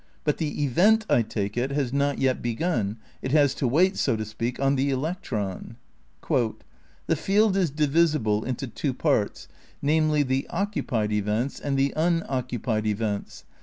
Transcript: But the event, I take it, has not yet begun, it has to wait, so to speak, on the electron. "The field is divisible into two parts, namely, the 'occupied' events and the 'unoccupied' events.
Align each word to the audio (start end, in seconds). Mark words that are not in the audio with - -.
But 0.23 0.37
the 0.39 0.63
event, 0.63 1.05
I 1.11 1.21
take 1.21 1.55
it, 1.55 1.69
has 1.73 1.93
not 1.93 2.17
yet 2.17 2.41
begun, 2.41 2.97
it 3.21 3.31
has 3.33 3.53
to 3.53 3.67
wait, 3.67 3.97
so 3.97 4.15
to 4.15 4.25
speak, 4.25 4.59
on 4.59 4.75
the 4.75 4.89
electron. 4.89 5.75
"The 6.27 7.15
field 7.15 7.55
is 7.55 7.69
divisible 7.69 8.43
into 8.43 8.65
two 8.65 8.95
parts, 8.95 9.47
namely, 9.79 10.23
the 10.23 10.47
'occupied' 10.49 11.11
events 11.11 11.59
and 11.59 11.77
the 11.77 11.93
'unoccupied' 11.95 12.87
events. 12.87 13.45